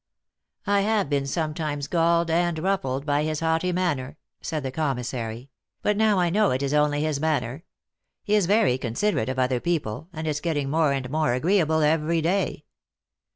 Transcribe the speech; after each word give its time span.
"I 0.65 0.81
have 0.81 1.11
been 1.11 1.27
sometimes 1.27 1.85
galled 1.85 2.31
and 2.31 2.57
ruffled 2.57 3.05
by 3.05 3.21
his 3.23 3.39
haughty 3.41 3.71
manner," 3.71 4.17
said 4.41 4.63
the 4.63 4.71
commissary;" 4.71 5.51
but 5.83 5.95
now 5.95 6.17
I 6.19 6.31
know 6.31 6.49
it 6.49 6.63
is 6.63 6.73
only 6.73 7.03
his 7.03 7.19
manner. 7.19 7.65
He 8.23 8.33
is 8.33 8.47
very 8.47 8.79
considerate 8.79 9.29
of 9.29 9.37
other 9.37 9.59
people, 9.59 10.09
and 10.11 10.25
is 10.25 10.41
getting 10.41 10.71
more 10.71 10.91
and 10.91 11.07
more 11.11 11.33
agree 11.35 11.59
able 11.59 11.83
every 11.83 12.19
day." 12.19 12.65